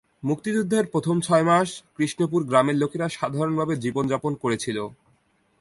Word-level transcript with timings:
মুক্তিযুদ্ধের 0.23 0.85
প্রথম 0.87 1.15
ছয়মাস, 1.21 1.69
কৃষ্ণপুর 1.97 2.41
গ্রামের 2.43 2.75
লোকেরা 2.75 3.07
সাধারণভাবে 3.09 3.73
জীবনযাপন 3.75 4.33
করেছিল। 4.35 4.77